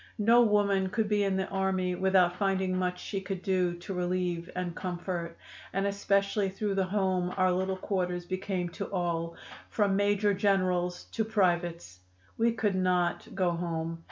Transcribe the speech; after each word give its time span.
No 0.17 0.41
woman 0.41 0.89
could 0.89 1.07
be 1.07 1.23
in 1.23 1.35
the 1.37 1.45
army 1.49 1.93
without 1.93 2.35
finding 2.35 2.75
much 2.75 2.99
she 2.99 3.21
could 3.21 3.43
do 3.43 3.75
to 3.75 3.93
relieve 3.93 4.49
and 4.55 4.75
comfort, 4.75 5.37
and 5.73 5.85
especially 5.85 6.49
through 6.49 6.73
the 6.73 6.85
home 6.85 7.31
our 7.37 7.51
little 7.51 7.77
quarters 7.77 8.25
became 8.25 8.69
to 8.69 8.91
all, 8.91 9.35
from 9.69 9.95
major 9.95 10.33
generals 10.33 11.03
to 11.11 11.23
privates. 11.23 11.99
We 12.35 12.51
could 12.51 12.73
not 12.73 13.27
go 13.35 13.51
home. 13.51 13.99